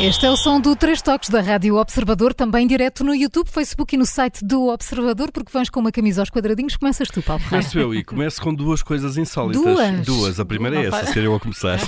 Este 0.00 0.26
é 0.26 0.30
o 0.30 0.36
som 0.36 0.60
do 0.60 0.74
Três 0.76 1.00
Toques 1.00 1.30
da 1.30 1.40
Rádio 1.40 1.76
Observador, 1.76 2.34
também 2.34 2.66
direto 2.66 3.02
no 3.04 3.14
YouTube, 3.14 3.48
Facebook 3.48 3.94
e 3.94 3.98
no 3.98 4.04
site 4.04 4.44
do 4.44 4.68
Observador, 4.68 5.30
porque 5.32 5.50
vens 5.56 5.70
com 5.70 5.80
uma 5.80 5.92
camisa 5.92 6.20
aos 6.20 6.30
quadradinhos. 6.30 6.76
Começas 6.76 7.08
tu, 7.08 7.22
Paulo 7.22 7.40
Ferreira. 7.42 7.62
Começo 7.64 7.78
eu 7.78 7.94
e 7.94 8.04
começo 8.04 8.42
com 8.42 8.52
duas 8.52 8.82
coisas 8.82 9.16
insólitas. 9.16 9.62
Duas? 9.62 10.00
Duas. 10.06 10.40
A 10.40 10.44
primeira 10.44 10.76
é 10.82 10.86
essa, 10.86 11.06
ser 11.06 11.24
eu 11.24 11.34
a 11.34 11.40
começar. 11.40 11.78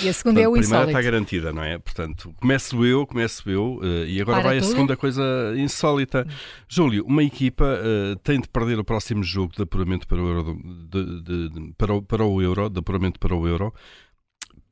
E 0.00 0.08
a 0.08 0.12
segunda 0.12 0.40
é 0.40 0.46
o 0.48 0.52
a 0.54 0.58
primeira 0.58 0.60
insólito. 0.84 0.90
está 0.98 1.02
garantida, 1.02 1.52
não 1.52 1.62
é? 1.62 1.76
Portanto, 1.78 2.32
começo 2.40 2.84
eu, 2.84 3.04
começo 3.04 3.50
eu, 3.50 3.80
eh, 3.82 4.04
e 4.06 4.20
agora 4.22 4.38
Para 4.40 4.48
vai 4.50 4.58
a 4.58 4.60
tudo. 4.60 4.70
segunda 4.70 4.96
coisa 4.96 5.22
insólita. 5.56 6.26
Júlio, 6.68 7.04
uma 7.04 7.22
equipa 7.24 7.64
eh, 7.82 8.14
tem 8.22 8.40
de 8.40 8.48
perder 8.48 8.78
o 8.78 8.84
próximo 8.84 9.22
jogo 9.24 9.52
de 9.56 9.62
apuramento 9.62 10.06
para 10.06 10.22
o 10.22 10.28
Euro, 10.28 10.58
de- 10.88 11.20
de- 11.22 11.48
de- 11.50 11.72
para, 11.76 11.94
o, 11.94 12.00
para 12.00 12.24
o 12.24 12.40
Euro, 12.40 12.70
de 12.70 12.78
apuramento 12.78 13.18
para 13.18 13.34
o 13.34 13.46
Euro, 13.46 13.74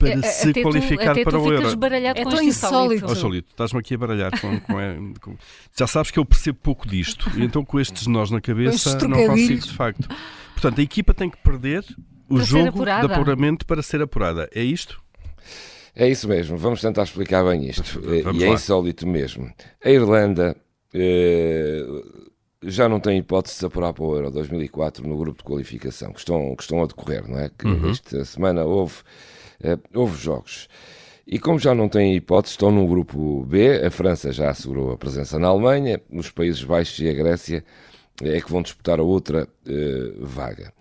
para 0.00 0.18
A- 0.18 0.22
se 0.22 0.50
até 0.50 0.62
qualificar 0.62 1.04
tu, 1.04 1.10
até 1.10 1.22
para 1.22 1.32
tu 1.32 1.38
o 1.44 1.52
Euro. 1.52 1.68
É 2.16 2.24
tão 2.24 2.42
insólito. 2.42 3.06
Ó 3.06 3.14
Júlio, 3.14 3.44
estás-me 3.48 3.78
aqui 3.78 3.94
a 3.94 3.98
baralhar 3.98 4.40
com, 4.40 4.58
com- 4.60 4.80
é, 4.80 4.96
com- 5.20 5.36
Já 5.78 5.86
sabes 5.86 6.10
que 6.10 6.18
eu 6.18 6.24
percebo 6.24 6.58
pouco 6.62 6.88
disto, 6.88 7.30
e 7.36 7.44
então 7.44 7.64
com 7.64 7.78
estes 7.78 8.06
nós 8.06 8.30
na 8.30 8.40
cabeça 8.40 8.98
não 9.06 9.26
consigo 9.26 9.60
de 9.66 9.72
facto. 9.74 10.08
Portanto, 10.54 10.80
a 10.80 10.82
equipa 10.82 11.14
tem 11.14 11.28
que 11.30 11.36
perder 11.38 11.84
o 12.28 12.36
Para 12.36 12.44
jogo 12.44 12.84
de 12.84 12.90
apuramento 12.90 13.66
para 13.66 13.82
ser 13.82 14.00
apurada. 14.02 14.48
É 14.54 14.62
isto? 14.62 15.00
É 15.94 16.08
isso 16.08 16.28
mesmo, 16.28 16.56
vamos 16.56 16.80
tentar 16.80 17.02
explicar 17.02 17.44
bem 17.44 17.68
isto. 17.68 18.00
Vamos 18.24 18.40
e 18.40 18.44
é 18.44 18.48
lá. 18.48 18.54
insólito 18.54 19.06
mesmo. 19.06 19.52
A 19.84 19.90
Irlanda 19.90 20.56
eh, 20.94 21.84
já 22.62 22.88
não 22.88 23.00
tem 23.00 23.18
hipótese 23.18 23.54
de 23.54 23.58
se 23.60 23.66
apurar 23.66 23.92
para 23.92 24.04
o 24.04 24.14
Euro 24.14 24.30
2004 24.30 25.06
no 25.08 25.16
grupo 25.16 25.38
de 25.38 25.44
qualificação, 25.44 26.12
que 26.12 26.18
estão, 26.18 26.54
que 26.54 26.62
estão 26.62 26.82
a 26.82 26.86
decorrer, 26.86 27.26
não 27.28 27.38
é? 27.38 27.50
Que 27.56 27.66
Uhum. 27.66 27.90
esta 27.90 28.24
semana 28.24 28.64
houve, 28.64 28.96
eh, 29.62 29.78
houve 29.94 30.16
jogos. 30.20 30.68
E 31.26 31.38
como 31.38 31.58
já 31.58 31.74
não 31.74 31.88
têm 31.88 32.16
hipótese, 32.16 32.52
estão 32.54 32.70
no 32.72 32.86
grupo 32.86 33.44
B. 33.46 33.84
A 33.84 33.90
França 33.90 34.32
já 34.32 34.50
assegurou 34.50 34.90
a 34.92 34.96
presença 34.98 35.38
na 35.38 35.48
Alemanha, 35.48 36.00
os 36.10 36.30
Países 36.30 36.62
Baixos 36.64 36.98
e 36.98 37.08
a 37.08 37.12
Grécia 37.14 37.64
é 38.22 38.40
que 38.40 38.50
vão 38.50 38.62
disputar 38.62 38.98
a 38.98 39.02
outra 39.02 39.48
eh, 39.66 40.12
vaga. 40.20 40.72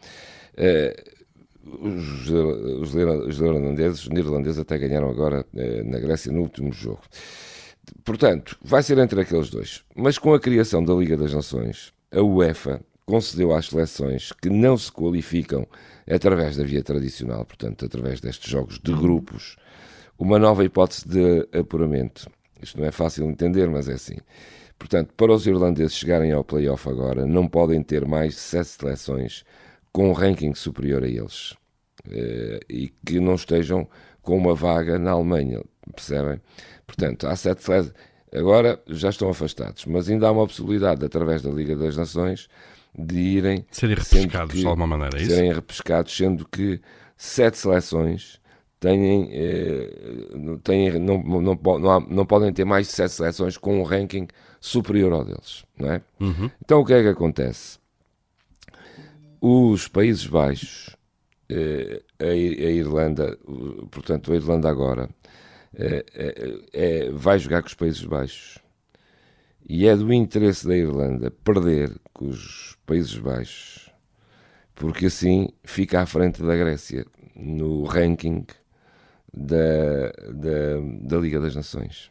Eh, 0.57 1.03
os, 1.63 2.29
os, 2.29 2.93
os 2.95 3.39
neerlandeses, 3.39 4.01
os 4.01 4.09
neerlandeses 4.09 4.59
até 4.59 4.77
ganharam 4.77 5.09
agora 5.09 5.45
eh, 5.55 5.83
na 5.83 5.99
Grécia 5.99 6.31
no 6.31 6.41
último 6.41 6.71
jogo. 6.73 7.01
Portanto, 8.03 8.57
vai 8.61 8.83
ser 8.83 8.97
entre 8.97 9.21
aqueles 9.21 9.49
dois. 9.49 9.83
Mas 9.95 10.17
com 10.17 10.33
a 10.33 10.39
criação 10.39 10.83
da 10.83 10.93
Liga 10.93 11.17
das 11.17 11.33
Nações, 11.33 11.93
a 12.11 12.21
UEFA 12.21 12.81
concedeu 13.05 13.53
às 13.53 13.67
seleções 13.67 14.31
que 14.31 14.49
não 14.49 14.77
se 14.77 14.91
qualificam 14.91 15.67
através 16.07 16.57
da 16.57 16.63
via 16.63 16.83
tradicional, 16.83 17.43
portanto, 17.45 17.85
através 17.85 18.19
destes 18.19 18.49
jogos 18.49 18.79
de 18.79 18.93
grupos, 18.93 19.57
uma 20.17 20.37
nova 20.37 20.63
hipótese 20.63 21.07
de 21.07 21.47
apuramento. 21.57 22.29
Isto 22.61 22.79
não 22.79 22.85
é 22.85 22.91
fácil 22.91 23.25
de 23.25 23.31
entender, 23.31 23.69
mas 23.69 23.89
é 23.89 23.93
assim. 23.93 24.17
Portanto, 24.77 25.13
para 25.15 25.33
os 25.33 25.47
irlandeses 25.47 25.97
chegarem 25.97 26.31
ao 26.31 26.43
play-off 26.43 26.87
agora, 26.87 27.25
não 27.25 27.47
podem 27.47 27.81
ter 27.81 28.05
mais 28.05 28.35
sete 28.35 28.69
seleções 28.69 29.43
com 29.91 30.09
um 30.09 30.13
ranking 30.13 30.53
superior 30.53 31.03
a 31.03 31.07
eles 31.07 31.55
eh, 32.09 32.59
e 32.69 32.93
que 33.05 33.19
não 33.19 33.35
estejam 33.35 33.87
com 34.21 34.37
uma 34.37 34.53
vaga 34.55 34.97
na 34.99 35.11
Alemanha, 35.11 35.61
percebem? 35.95 36.39
Portanto, 36.85 37.27
há 37.27 37.35
sete 37.35 37.63
seleções, 37.63 37.93
agora 38.33 38.81
já 38.87 39.09
estão 39.09 39.29
afastados, 39.29 39.85
mas 39.85 40.09
ainda 40.09 40.27
há 40.27 40.31
uma 40.31 40.45
possibilidade, 40.47 41.05
através 41.05 41.41
da 41.41 41.49
Liga 41.49 41.75
das 41.75 41.95
Nações, 41.97 42.47
de 42.97 43.17
irem 43.19 43.65
Serem 43.71 43.95
repescados 43.95 44.53
que- 44.55 44.61
de 44.61 44.67
alguma 44.67 44.87
maneira, 44.87 45.17
é 45.17 45.21
isso? 45.21 45.31
serem 45.31 45.53
repescados, 45.53 46.15
sendo 46.15 46.45
que 46.47 46.81
sete 47.15 47.57
seleções 47.57 48.39
têm, 48.79 49.29
eh, 49.31 49.89
têm, 50.63 50.99
não, 50.99 51.21
não, 51.21 51.55
po- 51.57 51.77
não, 51.79 51.91
há- 51.91 51.99
não 51.99 52.25
podem 52.25 52.51
ter 52.51 52.65
mais 52.65 52.87
de 52.87 52.93
sete 52.93 53.11
seleções 53.13 53.57
com 53.57 53.79
um 53.79 53.83
ranking 53.83 54.27
superior 54.59 55.13
ao 55.13 55.23
deles, 55.23 55.63
não 55.77 55.91
é? 55.91 56.01
Uhum. 56.19 56.49
Então 56.63 56.79
o 56.81 56.85
que 56.85 56.93
é 56.93 57.01
que 57.03 57.09
acontece? 57.09 57.77
Os 59.41 59.87
Países 59.87 60.25
Baixos, 60.27 60.95
eh, 61.49 62.01
a, 62.19 62.25
a 62.25 62.71
Irlanda, 62.71 63.37
portanto 63.91 64.31
a 64.31 64.35
Irlanda 64.35 64.69
agora 64.69 65.09
eh, 65.75 66.05
eh, 66.73 67.09
vai 67.11 67.39
jogar 67.39 67.61
com 67.61 67.67
os 67.67 67.73
Países 67.73 68.03
Baixos. 68.03 68.59
E 69.67 69.87
é 69.87 69.95
do 69.95 70.11
interesse 70.11 70.67
da 70.67 70.75
Irlanda 70.75 71.31
perder 71.31 71.95
com 72.13 72.27
os 72.27 72.77
Países 72.85 73.17
Baixos 73.17 73.89
porque 74.79 75.07
assim 75.07 75.49
fica 75.63 76.01
à 76.01 76.05
frente 76.05 76.41
da 76.41 76.55
Grécia 76.55 77.05
no 77.35 77.83
ranking 77.83 78.45
da, 79.31 80.09
da, 80.33 80.79
da 81.01 81.17
Liga 81.17 81.39
das 81.39 81.53
Nações 81.53 82.09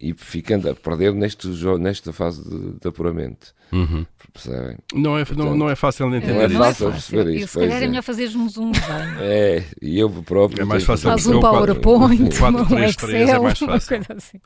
e 0.00 0.14
ficando 0.14 0.68
a 0.70 0.74
perder 0.74 1.12
neste 1.12 1.52
jogo, 1.52 1.78
nesta 1.78 2.12
fase 2.12 2.42
de, 2.48 2.78
de 2.80 2.88
apuramento. 2.88 3.54
Uhum. 3.72 4.06
Percebem? 4.32 4.76
Não, 4.94 5.18
é, 5.18 5.24
não, 5.36 5.54
não 5.56 5.68
é 5.68 5.74
fácil 5.74 6.08
de 6.10 6.16
entender 6.18 6.34
Não 6.34 6.42
é 6.42 6.46
isto. 6.46 6.58
fácil 6.58 6.90
perceber 6.90 7.30
E 7.32 7.36
isto. 7.40 7.48
se 7.52 7.58
calhar 7.58 7.80
é 7.82 7.84
é. 7.84 7.88
melhor 7.88 8.02
fazermos 8.02 8.56
um 8.56 8.70
desenho. 8.70 9.20
É, 9.20 9.64
e 9.82 9.98
eu 9.98 10.08
próprio. 10.08 10.62
É 10.62 10.64
mais 10.64 10.84
fácil 10.84 11.10
Faz 11.10 11.26
um 11.26 11.40
PowerPoint, 11.40 12.22
o 12.22 12.38
quadro 12.38 12.62
um 12.62 12.66
3-3 12.66 12.78
é 12.78 13.22
Excel, 13.24 13.42
mais 13.42 13.60
uma 13.60 13.72
fácil. 13.72 13.88
coisa 13.88 14.12
assim. 14.16 14.40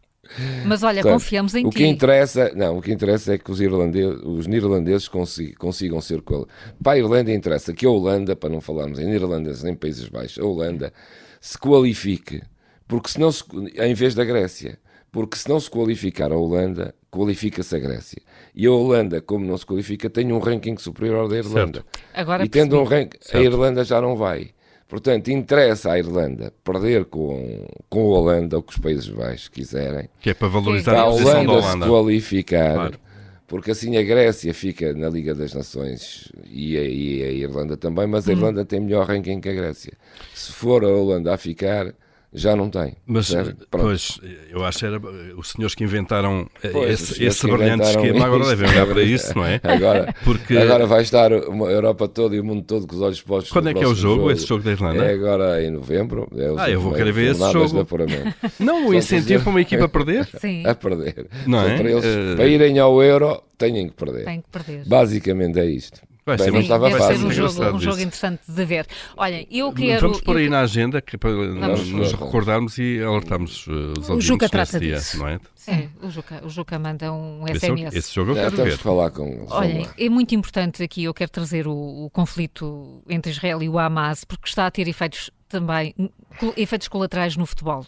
Mas 0.65 0.83
olha, 0.83 1.03
Portanto, 1.03 1.21
confiamos 1.21 1.55
em 1.55 1.67
o 1.67 1.71
ti. 1.71 1.77
que 1.77 1.87
interessa, 1.87 2.53
não, 2.55 2.79
o 2.79 2.83
que 2.83 2.91
interessa 2.91 3.35
é 3.35 3.39
que 3.39 3.51
os 3.51 3.61
irlandeses, 3.61 4.19
os 4.25 4.47
neerlandeses 4.47 5.07
consi- 5.07 5.53
consigam 5.55 6.01
ser 6.01 6.23
qual. 6.23 6.49
Para 6.83 6.93
a 6.93 6.99
Irlanda 6.99 7.31
interessa 7.33 7.75
que 7.75 7.85
a 7.85 7.91
Holanda, 7.91 8.35
para 8.35 8.49
não 8.49 8.61
falarmos 8.61 8.99
em 8.99 9.05
neerlandeses 9.07 9.63
nem 9.63 9.75
Países 9.75 10.09
Baixos, 10.09 10.43
a 10.43 10.47
Holanda 10.47 10.93
se 11.41 11.59
qualifique, 11.59 12.41
porque 12.89 13.11
se 13.11 13.21
não 13.21 13.31
se, 13.31 13.45
em 13.77 13.93
vez 13.95 14.15
da 14.15 14.25
Grécia, 14.25 14.79
porque 15.13 15.37
se 15.37 15.49
não 15.49 15.61
se 15.61 15.71
qualificar 15.71 16.33
a 16.33 16.37
Holanda, 16.37 16.95
qualifica-se 17.11 17.77
a 17.77 17.79
Grécia. 17.79 18.21
E 18.55 18.67
a 18.67 18.73
Holanda, 18.73 19.21
como 19.21 19.45
não 19.45 19.57
se 19.59 19.65
qualifica, 19.67 20.09
tem 20.11 20.33
um 20.33 20.39
ranking 20.39 20.77
superior 20.79 21.17
ao 21.21 21.29
da 21.29 21.37
Irlanda. 21.37 21.85
Agora 22.15 22.45
e 22.45 22.49
tendo 22.49 22.81
um 22.81 22.85
ranking, 22.85 23.19
a 23.21 23.25
Certo. 23.29 23.45
Irlanda 23.45 23.85
já 23.85 24.01
não 24.01 24.17
vai. 24.17 24.51
Portanto, 24.89 25.29
interessa 25.31 25.93
à 25.93 25.99
Irlanda 25.99 26.53
perder 26.65 27.05
com, 27.07 27.67
com 27.89 28.01
a 28.01 28.19
Holanda 28.19 28.57
ou 28.57 28.63
que 28.63 28.73
os 28.73 28.79
Países 28.79 29.09
Baixos 29.09 29.49
quiserem, 29.49 30.09
Que 30.21 30.31
é 30.31 30.35
para 30.35 30.49
valorizar 30.49 30.93
para 30.93 31.03
a 31.03 31.05
a 31.05 31.11
posição 31.11 31.33
da 31.33 31.41
Holanda 31.53 31.63
se 31.63 31.69
Holanda. 31.69 31.87
qualificar, 31.87 32.75
Claro. 32.75 32.99
porque 33.49 33.71
assim 33.71 33.97
a 33.97 34.03
Grécia 34.03 34.53
fica 34.53 34.93
na 34.93 35.09
Liga 35.09 35.35
das 35.35 35.55
Nações 35.55 36.31
e 36.45 36.77
a, 36.77 36.83
e 36.83 37.23
a 37.23 37.31
Irlanda 37.33 37.75
também, 37.79 38.07
mas 38.07 38.29
a 38.29 38.33
Irlanda 38.33 38.67
tem 38.67 38.81
melhor 38.81 39.07
ranking 39.07 39.41
que 39.41 39.49
a 39.49 39.55
Grécia. 39.55 39.95
Se 40.35 40.53
for 40.53 40.85
a 40.85 40.89
Holanda 40.89 41.33
a 41.33 41.39
ficar, 41.39 41.95
já 42.33 42.57
não 42.57 42.71
tem. 42.71 42.95
Mas? 43.07 43.31
Pronto. 43.33 43.67
pois, 43.71 44.19
eu 44.51 44.65
acho 44.65 44.79
que 44.79 44.87
era 44.87 45.01
os 45.37 45.51
senhores 45.51 45.75
que 45.75 45.85
inventaram 45.85 46.49
eh, 46.63 46.69
Pois, 46.69 46.91
esse, 46.91 47.25
esse 47.25 47.47
brilhante 47.47 47.85
esquema, 47.85 48.25
agora 48.25 48.47
devem 48.47 48.71
olhar 48.71 48.87
para 48.87 49.03
isso, 49.05 49.37
não 49.37 49.45
é? 49.45 49.61
Agora, 49.63 50.15
Porque 50.25 50.57
agora 50.57 50.87
vai 50.87 51.03
estar 51.03 51.33
a 51.33 51.37
Europa 51.37 52.09
toda 52.09 52.35
e 52.35 52.41
o 52.41 52.45
mundo 52.45 52.63
todo 52.63 52.87
com 52.87 52.97
os 52.97 53.03
olhos 53.03 53.21
postos 53.21 53.53
quando 53.53 53.65
no 53.67 53.71
é 53.71 53.75
que 53.75 53.79
é 53.81 53.83
o 53.83 53.91
próximo 53.91 54.09
jogo, 54.09 54.31
esse 54.31 54.47
jogo 54.47 54.63
da 54.65 54.71
Irlanda? 54.73 55.05
É 55.05 55.13
agora 55.15 55.63
em 55.63 55.71
novembro. 55.71 56.29
É 56.37 56.53
Ah, 56.57 56.71
eu 56.71 56.81
vou 56.81 56.93
querer 56.93 57.13
ver 57.13 57.33
esse 57.33 57.53
jogo. 57.53 57.87
Não, 58.59 58.87
o 58.87 58.89
Só 58.89 58.95
incentivo 58.95 59.43
para 59.43 59.51
uma 59.51 59.61
equipa 59.61 59.85
a 59.85 59.89
perder? 59.89 60.27
Sim, 60.41 60.67
a 60.67 60.75
perder. 60.75 61.27
Não 61.47 61.59
Só 61.61 61.67
é? 61.69 61.77
Para, 61.77 61.91
eles, 61.91 62.05
Eh, 62.05 62.35
para 62.37 62.47
irem 62.47 62.79
ao 62.79 63.03
Euro, 63.03 63.43
têm 63.59 63.89
que 63.89 63.95
perder. 63.95 64.25
tem 64.25 64.41
que 64.41 64.49
perder. 64.51 64.85
Basicamente 64.87 65.59
é 65.59 65.67
isto. 65.67 66.01
Vai 66.25 66.39
ser 66.39 66.55
estava 66.55 66.89
deve 66.89 67.03
ser 67.03 67.25
um 67.27 67.31
jogo, 67.33 67.65
um 67.77 67.81
jogo 67.81 67.97
interessante 68.01 68.41
de 68.47 68.65
ver. 68.65 68.87
Olha, 69.17 69.45
eu 69.51 69.73
quero. 69.73 70.01
Vamos 70.03 70.21
pôr 70.21 70.37
aí 70.37 70.45
eu- 70.45 70.51
na 70.53 70.61
agenda 70.61 71.03
que 71.03 71.17
é 71.17 71.19
para 71.19 71.31
nos, 71.33 71.89
nos 71.91 72.13
pôr. 72.13 72.27
recordarmos 72.27 72.79
e 72.79 73.03
alertarmos 73.03 73.67
uh, 73.67 73.71
os 73.99 74.09
ouvintes 74.09 74.25
Juca 74.25 74.49
trata 74.49 74.79
dia, 74.79 74.95
disso. 74.97 75.19
não 75.19 75.27
é? 75.29 75.41
Sim, 75.57 75.89
o 76.01 76.09
Juca, 76.11 76.41
o 76.45 76.49
Juca 76.49 76.79
manda 76.79 77.13
um 77.13 77.45
Esse, 77.49 77.67
é 77.67 77.73
o- 77.73 77.77
SMS. 77.77 77.97
esse 77.97 78.15
jogo 78.15 78.31
eu 78.33 78.35
quero 78.37 78.57
ver. 78.57 78.79
falar 78.79 79.11
com. 79.11 79.47
Vamos 79.47 79.51
lá. 79.87 79.95
é 79.99 80.09
muito 80.09 80.33
importante 80.35 80.83
aqui, 80.83 81.03
eu 81.05 81.15
quero 81.15 81.31
trazer 81.31 81.67
o, 81.67 81.73
o 82.05 82.11
conflito 82.11 83.03
entre 83.09 83.33
Israel 83.33 83.61
e 83.63 83.69
o 83.69 83.79
Hamas, 83.79 84.23
porque 84.25 84.49
está 84.49 84.67
a 84.67 84.71
ter 84.71 84.87
efeitos 84.87 85.31
também, 85.53 85.95
efeitos 86.57 86.89
colaterais 86.89 87.37
no 87.37 87.47
futebol. 87.47 87.87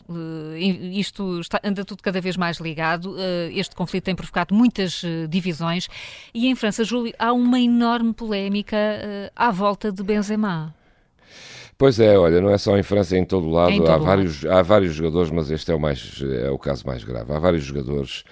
E- 0.56 1.00
isto 1.00 1.40
está- 1.40 1.60
anda 1.64 1.84
tudo 1.84 2.02
cada 2.02 2.20
vez 2.20 2.36
mais 2.36 2.58
ligado. 2.58 3.16
Eh, 3.18 3.50
este 3.54 3.74
conflito 3.74 4.04
tem 4.04 4.14
provocado 4.14 4.54
muitas 4.54 5.02
eh, 5.02 5.26
divisões 5.26 5.88
e 6.32 6.46
em 6.46 6.54
França, 6.54 6.84
Júlio, 6.84 7.12
há 7.18 7.32
uma 7.32 7.58
enorme 7.58 8.12
polémica 8.12 8.76
à 9.34 9.50
volta 9.50 9.90
de 9.90 10.02
Benzema. 10.02 10.74
Pois 11.76 11.98
é, 11.98 12.16
olha, 12.16 12.40
não 12.40 12.50
é 12.50 12.56
só 12.58 12.78
em 12.78 12.84
França, 12.84 13.16
é 13.16 13.18
em 13.18 13.24
todo 13.24 13.50
lado. 13.50 13.72
Em 13.72 13.78
todo 13.78 13.88
há, 13.88 13.92
lado. 13.92 14.04
Vários, 14.04 14.44
há 14.46 14.62
vários 14.62 14.94
jogadores, 14.94 15.30
mas 15.30 15.50
este 15.50 15.72
é 15.72 15.74
o, 15.74 15.80
mais, 15.80 16.22
é 16.44 16.48
o 16.48 16.58
caso 16.58 16.86
mais 16.86 17.02
grave. 17.02 17.32
Há 17.32 17.38
vários 17.38 17.64
jogadores 17.64 18.22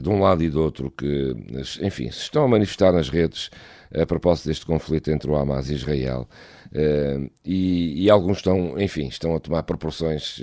de 0.00 0.08
um 0.08 0.20
lado 0.20 0.42
e 0.42 0.48
do 0.48 0.62
outro 0.62 0.90
que, 0.90 1.34
enfim, 1.82 2.10
se 2.10 2.20
estão 2.20 2.44
a 2.44 2.48
manifestar 2.48 2.92
nas 2.92 3.08
redes 3.08 3.50
a 3.94 4.06
propósito 4.06 4.48
deste 4.48 4.66
conflito 4.66 5.10
entre 5.10 5.30
o 5.30 5.36
Hamas 5.36 5.70
e 5.70 5.74
Israel. 5.74 6.28
Uh, 6.72 7.30
e, 7.44 8.04
e, 8.04 8.10
alguns 8.10 8.38
estão, 8.38 8.80
enfim, 8.80 9.06
estão 9.06 9.36
a 9.36 9.38
tomar 9.38 9.62
proporções 9.62 10.40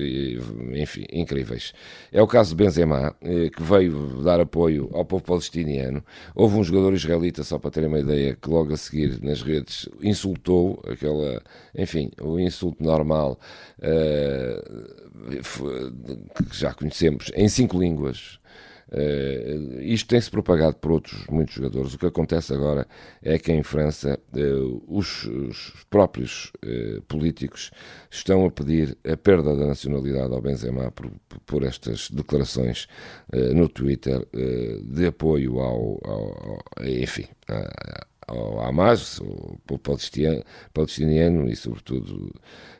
enfim, 0.73 1.05
incríveis. 1.11 1.73
É 2.09 2.21
o 2.21 2.27
caso 2.27 2.55
de 2.55 2.63
Benzema, 2.63 3.13
que 3.21 3.61
veio 3.61 4.23
dar 4.23 4.39
apoio 4.39 4.89
ao 4.93 5.03
povo 5.03 5.23
palestiniano. 5.23 6.01
Houve 6.33 6.55
um 6.55 6.63
jogador 6.63 6.93
israelita, 6.93 7.43
só 7.43 7.59
para 7.59 7.71
terem 7.71 7.89
uma 7.89 7.99
ideia, 7.99 8.37
que 8.41 8.49
logo 8.49 8.73
a 8.73 8.77
seguir 8.77 9.21
nas 9.21 9.41
redes 9.41 9.89
insultou, 10.01 10.81
aquela, 10.87 11.43
enfim, 11.77 12.09
o 12.21 12.39
insulto 12.39 12.81
normal 12.81 13.37
que 16.49 16.57
já 16.57 16.73
conhecemos, 16.73 17.29
em 17.35 17.49
cinco 17.49 17.77
línguas. 17.77 18.39
Uh, 18.91 19.79
isto 19.81 20.09
tem-se 20.09 20.29
propagado 20.29 20.75
por 20.75 20.91
outros 20.91 21.25
muitos 21.27 21.55
jogadores. 21.55 21.93
O 21.93 21.97
que 21.97 22.05
acontece 22.05 22.53
agora 22.53 22.85
é 23.21 23.39
que 23.39 23.51
em 23.51 23.63
França 23.63 24.19
uh, 24.33 24.83
os, 24.85 25.23
os, 25.23 25.85
próprios 25.89 26.51
uh, 26.65 27.01
políticos 27.03 27.71
estão 28.09 28.45
a 28.45 28.51
pedir 28.51 28.97
a 29.09 29.15
perda 29.15 29.55
da 29.55 29.65
nacionalidade 29.65 30.33
ao 30.33 30.41
Benzema 30.41 30.91
por, 30.91 31.09
por 31.45 31.63
estas 31.63 32.09
declarações 32.11 32.87
no 33.53 33.69
Twitter 33.69 34.27
de 34.83 35.07
apoio 35.07 35.59
ao, 35.59 35.99
ao, 36.03 36.63
ao 36.77 36.85
enfim, 36.85 37.27
ao 38.27 38.61
Hamas, 38.61 39.19
o 39.19 39.57
povo 39.65 39.79
palestiniano, 39.79 40.43
palestiniano 40.73 41.49
e, 41.49 41.55
sobretudo, 41.55 42.33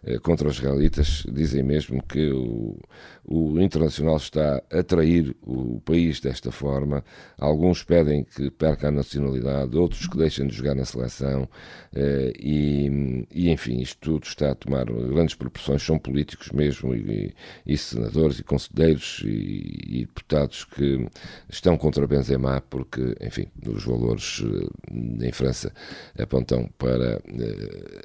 eh, 0.03 0.17
contra 0.19 0.47
os 0.47 0.57
israelitas, 0.57 1.23
dizem 1.31 1.63
mesmo 1.63 2.01
que 2.03 2.31
o, 2.31 2.77
o 3.25 3.59
Internacional 3.59 4.17
está 4.17 4.61
a 4.71 4.83
trair 4.83 5.35
o 5.41 5.79
país 5.81 6.19
desta 6.19 6.51
forma. 6.51 7.03
Alguns 7.37 7.83
pedem 7.83 8.23
que 8.23 8.49
perca 8.49 8.87
a 8.87 8.91
nacionalidade, 8.91 9.77
outros 9.77 10.07
que 10.07 10.17
deixem 10.17 10.47
de 10.47 10.55
jogar 10.55 10.75
na 10.75 10.85
seleção. 10.85 11.47
Eh, 11.93 12.33
e, 12.39 13.27
e, 13.31 13.49
enfim, 13.51 13.79
isto 13.79 13.97
tudo 13.99 14.23
está 14.23 14.51
a 14.51 14.55
tomar 14.55 14.85
grandes 14.85 15.35
proporções. 15.35 15.83
São 15.83 15.99
políticos 15.99 16.51
mesmo, 16.51 16.95
e, 16.95 17.33
e 17.65 17.77
senadores, 17.77 18.39
e 18.39 18.43
conselheiros, 18.43 19.21
e, 19.25 19.99
e, 19.99 19.99
deputados 20.05 20.65
que 20.65 21.07
estão 21.49 21.77
contra 21.77 22.07
Benzema, 22.07 22.61
porque, 22.69 23.15
enfim, 23.21 23.47
os 23.67 23.83
valores 23.85 24.43
eh, 24.43 25.27
em 25.31 25.33
França 25.33 25.71
apontam 26.19 26.69
para 26.77 27.21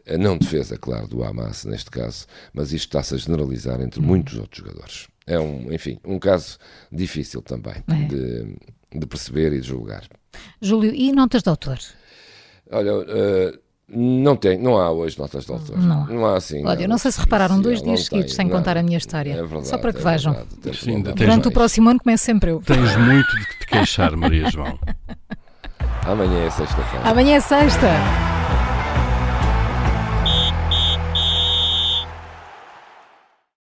a 0.09 0.17
não 0.17 0.39
defesa, 0.39 0.79
claro, 0.79 1.09
do 1.09 1.25
Hamas 1.25 1.65
neste 1.65 1.91
caso, 1.91 2.27
mas 2.55 2.73
isto 2.73 2.87
está-se 2.87 3.15
a 3.15 3.19
generalizar 3.19 3.81
entre 3.81 4.01
uhum. 4.01 4.07
muitos 4.07 4.39
outros 4.39 4.65
jogadores. 4.65 5.09
É 5.27 5.39
um, 5.39 5.73
enfim, 5.73 5.99
um 6.05 6.21
caso 6.21 6.57
difícil 6.91 7.43
também 7.43 7.83
é. 7.89 8.07
de, 8.07 8.57
de, 8.95 9.07
perceber 9.07 9.53
e 9.53 9.61
de 9.61 9.67
julgar. 9.67 10.05
Júlio, 10.63 10.95
e 10.95 11.11
notas 11.13 11.43
de 11.43 11.49
autor? 11.49 11.79
Olha, 12.71 12.95
uh, 12.95 13.59
não 13.89 14.37
tem, 14.37 14.57
não 14.57 14.79
há 14.79 14.91
hoje 14.91 15.19
notas 15.19 15.47
de 15.47 15.53
autor. 15.53 15.77
Não, 15.79 16.07
não 16.07 16.27
há 16.27 16.37
assim. 16.37 16.65
Olha, 16.65 16.83
não, 16.83 16.91
não 16.91 16.99
sei 16.99 17.11
se 17.11 17.19
repararam 17.19 17.61
dois 17.61 17.83
dias 17.83 18.05
seguidos 18.05 18.35
sem 18.35 18.47
não, 18.47 18.57
contar 18.57 18.77
a 18.77 18.83
minha 18.85 18.99
história. 18.99 19.33
É 19.33 19.37
verdade, 19.43 19.67
Só 19.67 19.79
para 19.79 19.93
que 19.93 19.99
é 19.99 20.11
vejam. 20.13 20.33
Verdade, 20.33 20.79
Sim, 20.79 21.03
Durante 21.03 21.27
mais. 21.27 21.47
o 21.47 21.51
próximo 21.51 21.91
ano 21.91 21.99
começo 21.99 22.25
sempre 22.25 22.53
eu. 22.53 22.61
Tens 22.61 22.97
muito 22.97 23.37
de 23.37 23.59
te 23.59 23.67
queixar, 23.67 24.17
Maria 24.17 24.49
João. 24.49 24.79
Amanhã 26.07 26.47
é 26.47 26.51
sexta-feira. 26.51 27.09
Amanhã 27.09 27.35
é 27.35 27.41
sexta. 27.41 27.89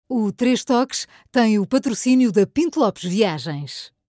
O 0.08 0.32
Três 0.32 0.64
Toques 0.64 1.06
tem 1.30 1.60
o 1.60 1.66
patrocínio 1.66 2.32
da 2.32 2.44
Pinto 2.44 2.80
Lopes 2.80 3.04
Viagens. 3.04 3.91